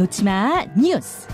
놓치마 0.00 0.64
뉴스. 0.78 1.28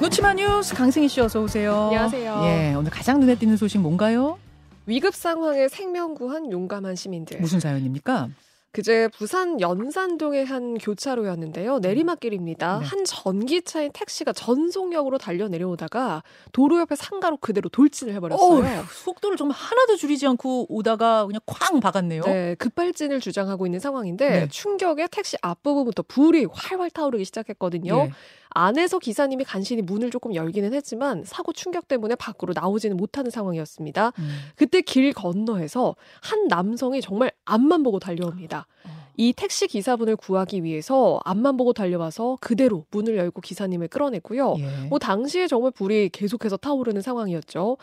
놓치마 0.00 0.32
뉴스 0.32 0.74
강승희 0.74 1.06
씨 1.06 1.20
어서 1.20 1.42
오세요. 1.42 1.74
안녕하세요. 1.74 2.40
예, 2.44 2.74
오늘 2.74 2.90
가장 2.90 3.20
눈에 3.20 3.34
띄는 3.34 3.58
소식 3.58 3.78
뭔가요? 3.78 4.38
위급 4.86 5.14
상황에 5.14 5.68
생명 5.68 6.14
구한 6.14 6.50
용감한 6.50 6.96
시민들. 6.96 7.38
무슨 7.42 7.60
사연입니까? 7.60 8.30
그제 8.72 9.08
부산 9.08 9.60
연산동의 9.60 10.46
한 10.46 10.78
교차로였는데요. 10.78 11.80
내리막길입니다. 11.80 12.78
네. 12.78 12.84
한 12.84 13.04
전기차인 13.04 13.92
택시가 13.92 14.32
전속력으로 14.32 15.18
달려 15.18 15.48
내려오다가 15.48 16.22
도로 16.52 16.80
옆에 16.80 16.96
상가로 16.96 17.36
그대로 17.36 17.68
돌진을 17.68 18.14
해버렸어요. 18.14 18.64
어휴, 18.64 18.84
속도를 19.04 19.36
정말 19.36 19.56
하나도 19.58 19.96
줄이지 19.96 20.26
않고 20.26 20.66
오다가 20.70 21.26
그냥 21.26 21.40
쾅 21.44 21.80
박았네요. 21.80 22.22
네, 22.22 22.54
급발진을 22.54 23.20
주장하고 23.20 23.66
있는 23.66 23.78
상황인데 23.78 24.30
네. 24.30 24.48
충격에 24.48 25.06
택시 25.08 25.36
앞부분부터 25.42 26.04
불이 26.08 26.46
활활 26.50 26.90
타오르기 26.90 27.26
시작했거든요. 27.26 27.94
예. 27.94 28.12
안에서 28.54 28.98
기사님이 28.98 29.44
간신히 29.44 29.82
문을 29.82 30.10
조금 30.10 30.34
열기는 30.34 30.72
했지만 30.72 31.24
사고 31.24 31.52
충격 31.52 31.88
때문에 31.88 32.14
밖으로 32.14 32.52
나오지는 32.54 32.96
못하는 32.96 33.30
상황이었습니다. 33.30 34.12
음. 34.18 34.38
그때 34.56 34.80
길 34.80 35.12
건너에서 35.12 35.96
한 36.20 36.48
남성이 36.48 37.00
정말 37.00 37.32
앞만 37.44 37.82
보고 37.82 37.98
달려옵니다. 37.98 38.66
어. 38.84 38.91
이 39.16 39.32
택시 39.32 39.66
기사분을 39.66 40.16
구하기 40.16 40.64
위해서 40.64 41.20
앞만 41.24 41.56
보고 41.56 41.72
달려와서 41.72 42.38
그대로 42.40 42.84
문을 42.90 43.16
열고 43.16 43.40
기사님을 43.40 43.88
끌어냈고요. 43.88 44.54
예. 44.58 44.88
뭐 44.88 44.98
당시에 44.98 45.46
정말 45.46 45.70
불이 45.70 46.10
계속해서 46.10 46.56
타오르는 46.56 47.02
상황이었죠. 47.02 47.76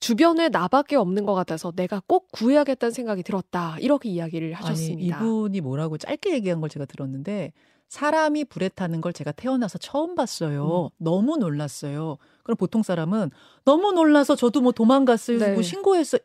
주변에 0.00 0.48
나밖에 0.50 0.96
없는 0.96 1.24
것 1.24 1.34
같아서 1.34 1.72
내가 1.74 2.02
꼭 2.06 2.30
구해야겠다는 2.32 2.92
생각이 2.92 3.22
들었다. 3.22 3.76
이렇게 3.80 4.10
이야기를 4.10 4.52
하셨습니다. 4.52 5.16
아니, 5.16 5.26
이분이 5.26 5.60
뭐라고 5.62 5.96
짧게 5.96 6.34
얘기한 6.34 6.60
걸 6.60 6.68
제가 6.68 6.84
들었는데 6.84 7.52
사람이 7.88 8.44
불에 8.46 8.68
타는 8.68 9.00
걸 9.00 9.12
제가 9.12 9.32
태어나서 9.32 9.78
처음 9.78 10.14
봤어요. 10.14 10.90
음. 10.92 10.96
너무 10.98 11.36
놀랐어요. 11.36 12.18
그럼 12.42 12.56
보통 12.56 12.82
사람은 12.82 13.30
너무 13.64 13.92
놀라서 13.92 14.36
저도 14.36 14.60
뭐 14.60 14.72
도망갔어요. 14.72 15.38
네. 15.38 15.52
뭐 15.52 15.62
신고했어요. 15.62 16.20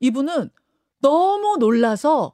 이분은 0.00 0.50
너무 1.00 1.56
놀라서 1.58 2.32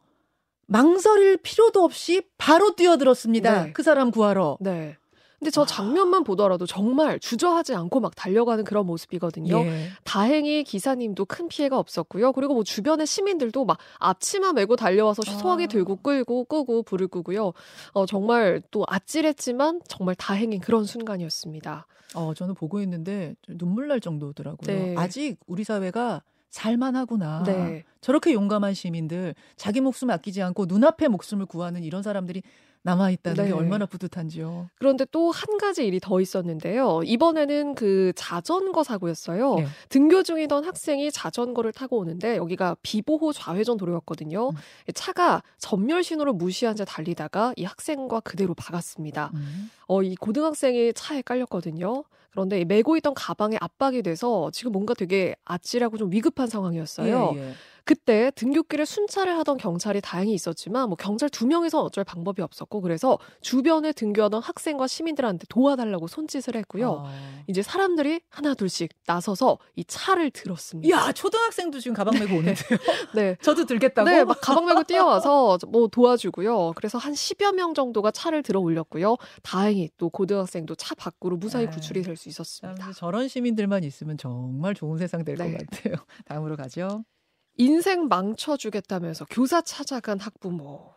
망설일 0.66 1.38
필요도 1.38 1.82
없이 1.82 2.22
바로 2.38 2.74
뛰어들었습니다. 2.74 3.64
네. 3.64 3.72
그 3.72 3.82
사람 3.82 4.10
구하러. 4.10 4.56
네. 4.60 4.96
근데 5.42 5.50
저 5.50 5.66
장면만 5.66 6.22
보더라도 6.22 6.66
정말 6.66 7.18
주저하지 7.18 7.74
않고 7.74 7.98
막 7.98 8.14
달려가는 8.14 8.62
그런 8.62 8.86
모습이거든요. 8.86 9.58
예. 9.64 9.88
다행히 10.04 10.62
기사님도 10.62 11.24
큰 11.24 11.48
피해가 11.48 11.80
없었고요. 11.80 12.32
그리고 12.32 12.54
뭐 12.54 12.62
주변의 12.62 13.08
시민들도 13.08 13.64
막 13.64 13.76
앞치마 13.98 14.52
메고 14.52 14.76
달려와서 14.76 15.24
아. 15.26 15.30
소화기 15.32 15.66
들고 15.66 15.96
끌고 15.96 16.44
끄고 16.44 16.84
불을 16.84 17.08
끄고요. 17.08 17.54
어, 17.92 18.06
정말 18.06 18.62
또 18.70 18.84
아찔했지만 18.86 19.80
정말 19.88 20.14
다행인 20.14 20.60
그런 20.60 20.84
순간이었습니다. 20.84 21.88
어, 22.14 22.34
저는 22.34 22.54
보고 22.54 22.80
있는데 22.82 23.34
눈물 23.48 23.88
날 23.88 23.98
정도더라고요. 23.98 24.66
네. 24.66 24.94
아직 24.96 25.38
우리 25.48 25.64
사회가 25.64 26.22
살만하구나. 26.52 27.42
네. 27.44 27.84
저렇게 28.00 28.32
용감한 28.32 28.74
시민들, 28.74 29.34
자기 29.56 29.80
목숨 29.80 30.10
아끼지 30.10 30.42
않고 30.42 30.66
눈앞의 30.66 31.08
목숨을 31.08 31.46
구하는 31.46 31.82
이런 31.82 32.02
사람들이 32.02 32.42
남아 32.84 33.10
있다는 33.10 33.44
네. 33.44 33.50
게 33.50 33.54
얼마나 33.54 33.86
뿌듯한지요. 33.86 34.68
그런데 34.74 35.04
또 35.12 35.30
한 35.30 35.56
가지 35.56 35.86
일이 35.86 35.98
더 36.00 36.20
있었는데요. 36.20 37.02
이번에는 37.04 37.74
그 37.76 38.12
자전거 38.16 38.82
사고였어요. 38.82 39.54
네. 39.54 39.66
등교 39.88 40.24
중이던 40.24 40.64
학생이 40.64 41.10
자전거를 41.12 41.72
타고 41.72 41.98
오는데 41.98 42.36
여기가 42.36 42.76
비보호 42.82 43.32
좌회전 43.32 43.76
도로였거든요. 43.78 44.50
음. 44.50 44.56
차가 44.94 45.42
전멸 45.58 46.02
신호를 46.02 46.32
무시한 46.32 46.74
채 46.76 46.84
달리다가 46.84 47.54
이 47.56 47.64
학생과 47.64 48.20
그대로 48.20 48.52
박았습니다. 48.54 49.30
음. 49.34 49.70
어, 49.86 50.02
이 50.02 50.16
고등학생이 50.16 50.92
차에 50.94 51.22
깔렸거든요. 51.22 52.02
그런데 52.32 52.60
이 52.60 52.64
메고 52.64 52.96
있던 52.96 53.14
가방에 53.14 53.56
압박이 53.60 54.02
돼서 54.02 54.50
지금 54.52 54.72
뭔가 54.72 54.94
되게 54.94 55.36
아찔하고 55.44 55.98
좀 55.98 56.10
위급한 56.10 56.48
상황이었어요. 56.48 57.34
예, 57.36 57.38
예. 57.38 57.52
그때 57.84 58.30
등굣길에 58.34 58.84
순찰을 58.84 59.36
하던 59.38 59.56
경찰이 59.56 60.00
다행히 60.00 60.34
있었지만 60.34 60.88
뭐 60.88 60.96
경찰 60.96 61.28
두 61.28 61.46
명에서 61.46 61.82
어쩔 61.82 62.04
방법이 62.04 62.42
없었고 62.42 62.80
그래서 62.80 63.18
주변에 63.40 63.92
등교하던 63.92 64.42
학생과 64.42 64.86
시민들한테 64.86 65.44
도와달라고 65.48 66.06
손짓을 66.06 66.56
했고요. 66.56 67.04
아. 67.06 67.42
이제 67.46 67.62
사람들이 67.62 68.20
하나 68.28 68.54
둘씩 68.54 68.90
나서서 69.06 69.58
이 69.76 69.84
차를 69.84 70.30
들었습니다. 70.30 70.96
야, 70.96 71.12
초등학생도 71.12 71.80
지금 71.80 71.94
가방 71.94 72.18
메고 72.18 72.36
오는데요. 72.36 72.54
네. 73.14 73.36
저도 73.42 73.64
들겠다고? 73.64 74.08
네, 74.08 74.24
막 74.24 74.40
가방 74.40 74.66
메고 74.66 74.82
뛰어와서 74.82 75.58
뭐 75.68 75.88
도와주고요. 75.88 76.72
그래서 76.76 76.98
한 76.98 77.12
10여 77.12 77.54
명 77.54 77.74
정도가 77.74 78.10
차를 78.10 78.42
들어 78.42 78.60
올렸고요. 78.60 79.16
다행히 79.42 79.90
또 79.96 80.10
고등학생도 80.10 80.74
차 80.76 80.94
밖으로 80.94 81.36
무사히 81.36 81.66
네. 81.66 81.70
구출이 81.70 82.02
될수 82.02 82.24
참, 82.24 82.30
있었습니다. 82.30 82.92
저런 82.92 83.28
시민들만 83.28 83.84
있으면 83.84 84.16
정말 84.16 84.74
좋은 84.74 84.98
세상 84.98 85.24
될것 85.24 85.46
네. 85.46 85.56
같아요. 85.56 85.94
다음으로 86.24 86.56
가죠. 86.56 87.04
인생 87.56 88.08
망쳐주겠다면서 88.08 89.26
교사 89.30 89.60
찾아간 89.60 90.18
학부모. 90.18 90.92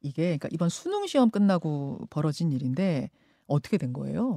이게 0.00 0.22
그러니까 0.36 0.48
이번 0.50 0.68
수능 0.68 1.06
시험 1.06 1.30
끝나고 1.30 2.06
벌어진 2.10 2.52
일인데 2.52 3.10
어떻게 3.46 3.78
된 3.78 3.92
거예요? 3.92 4.34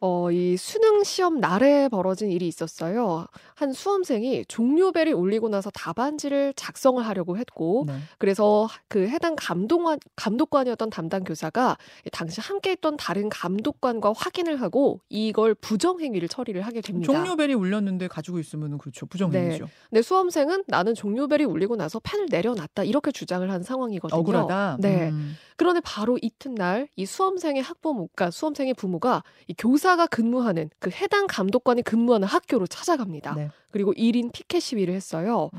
어, 0.00 0.30
이 0.30 0.56
수능 0.56 1.02
시험 1.02 1.40
날에 1.40 1.88
벌어진 1.88 2.30
일이 2.30 2.46
있었어요. 2.46 3.26
한 3.54 3.72
수험생이 3.72 4.44
종료벨이 4.46 5.12
울리고 5.12 5.48
나서 5.48 5.70
답안지를 5.70 6.54
작성을 6.54 7.04
하려고 7.04 7.36
했고, 7.36 7.84
네. 7.88 7.94
그래서 8.18 8.68
그 8.86 9.08
해당 9.08 9.34
감독관, 9.36 9.98
감독관이었던 10.14 10.90
담당 10.90 11.24
교사가 11.24 11.76
당시 12.12 12.40
함께 12.40 12.72
있던 12.72 12.96
다른 12.96 13.28
감독관과 13.28 14.12
확인을 14.16 14.60
하고 14.60 15.00
이걸 15.08 15.54
부정행위를 15.54 16.28
처리를 16.28 16.62
하게 16.62 16.80
됩니다. 16.80 17.12
종료벨이 17.12 17.54
울렸는데 17.54 18.06
가지고 18.06 18.38
있으면 18.38 18.78
그렇죠. 18.78 19.06
부정행위죠. 19.06 19.66
근데 19.90 20.02
수험생은 20.02 20.64
나는 20.68 20.94
종료벨이 20.94 21.44
울리고 21.44 21.74
나서 21.74 21.98
펜을 21.98 22.26
내려놨다 22.30 22.84
이렇게 22.84 23.10
주장을 23.10 23.50
한 23.50 23.64
상황이거든요. 23.64 24.20
억울하다. 24.20 24.76
네. 24.80 25.08
음. 25.08 25.34
그런데 25.58 25.80
바로 25.80 26.18
이튿날 26.22 26.88
이 26.94 27.04
수험생의 27.04 27.60
학부모가 27.62 28.30
수험생의 28.30 28.74
부모가 28.74 29.24
이 29.48 29.54
교사가 29.58 30.06
근무하는 30.06 30.70
그 30.78 30.88
해당 30.90 31.26
감독관이 31.26 31.82
근무하는 31.82 32.28
학교로 32.28 32.68
찾아갑니다. 32.68 33.34
네. 33.34 33.50
그리고 33.72 33.92
1인 33.92 34.32
피켓 34.32 34.62
시위를 34.62 34.94
했어요. 34.94 35.50
음. 35.52 35.58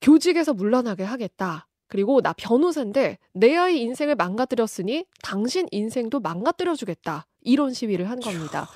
교직에서 0.00 0.52
물러나게 0.52 1.04
하겠다. 1.04 1.68
그리고 1.86 2.20
나 2.20 2.32
변호사인데 2.32 3.18
내 3.32 3.56
아이 3.56 3.80
인생을 3.80 4.16
망가뜨렸으니 4.16 5.06
당신 5.22 5.68
인생도 5.70 6.18
망가뜨려 6.18 6.74
주겠다. 6.74 7.26
이런 7.42 7.72
시위를 7.72 8.10
한 8.10 8.18
겁니다. 8.18 8.68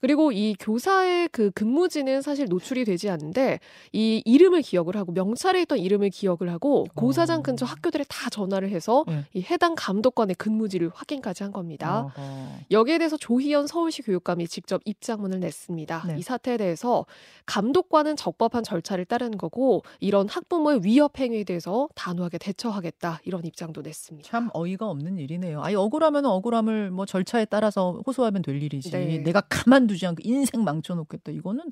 그리고 0.00 0.32
이 0.32 0.54
교사의 0.58 1.28
그 1.30 1.50
근무지는 1.50 2.22
사실 2.22 2.46
노출이 2.48 2.84
되지 2.84 3.10
않는데 3.10 3.60
이 3.92 4.22
이름을 4.24 4.62
기억을 4.62 4.96
하고 4.96 5.12
명찰에 5.12 5.62
있던 5.62 5.78
이름을 5.78 6.10
기억을 6.10 6.50
하고 6.50 6.86
고사장 6.94 7.42
근처 7.42 7.66
어. 7.66 7.68
학교들에 7.68 8.04
다 8.08 8.30
전화를 8.30 8.70
해서 8.70 9.04
네. 9.06 9.24
이 9.34 9.42
해당 9.42 9.74
감독관의 9.76 10.36
근무지를 10.36 10.90
확인까지 10.94 11.42
한 11.42 11.52
겁니다. 11.52 12.12
어허. 12.16 12.22
여기에 12.70 12.98
대해서 12.98 13.16
조희연 13.16 13.66
서울시 13.66 14.02
교육감이 14.02 14.48
직접 14.48 14.80
입장문을 14.84 15.40
냈습니다. 15.40 16.04
네. 16.06 16.16
이 16.18 16.22
사태에 16.22 16.56
대해서 16.56 17.04
감독관은 17.46 18.16
적법한 18.16 18.64
절차를 18.64 19.04
따르는 19.04 19.36
거고 19.36 19.82
이런 19.98 20.28
학부모의 20.28 20.80
위협 20.82 21.18
행위에 21.18 21.44
대해서 21.44 21.88
단호하게 21.94 22.38
대처하겠다 22.38 23.20
이런 23.24 23.44
입장도 23.44 23.82
냈습니다. 23.82 24.28
참 24.28 24.48
어이가 24.54 24.88
없는 24.88 25.18
일이네요. 25.18 25.60
아니 25.62 25.74
억울하면 25.74 26.24
억울함을 26.24 26.90
뭐 26.90 27.04
절차에 27.04 27.44
따라서 27.44 28.00
호소하면 28.06 28.42
될 28.42 28.62
일이지. 28.62 28.90
네. 28.90 29.18
내가 29.18 29.42
가만 29.42 29.89
두지 29.90 30.06
않고 30.06 30.22
인생 30.24 30.62
망쳐놓겠다. 30.62 31.32
이거는 31.32 31.64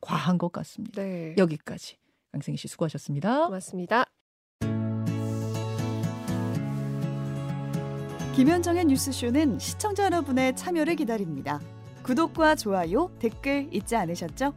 과한 0.00 0.38
것 0.38 0.50
같습니다. 0.52 1.02
네. 1.02 1.34
여기까지 1.36 1.96
강승희 2.32 2.56
씨 2.56 2.68
수고하셨습니다. 2.68 3.46
고맙습니다. 3.46 4.06
김현정의 8.34 8.84
뉴스쇼는 8.86 9.58
시청자 9.58 10.04
여러분의 10.04 10.56
참여를 10.56 10.96
기다립니다. 10.96 11.60
구독과 12.02 12.54
좋아요, 12.56 13.10
댓글 13.18 13.68
잊지 13.72 13.96
않으셨죠? 13.96 14.54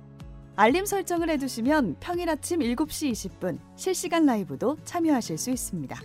알림 0.56 0.86
설정을 0.86 1.30
해두시면 1.30 1.98
평일 2.02 2.30
아침 2.30 2.60
7시 2.60 3.12
20분 3.12 3.60
실시간 3.78 4.26
라이브도 4.26 4.78
참여하실 4.84 5.38
수 5.38 5.50
있습니다. 5.50 5.98